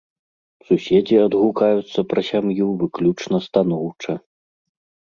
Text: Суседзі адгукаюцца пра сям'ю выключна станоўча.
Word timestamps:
Суседзі 0.69 1.17
адгукаюцца 1.25 1.99
пра 2.15 2.21
сям'ю 2.31 2.67
выключна 2.81 3.37
станоўча. 3.47 4.13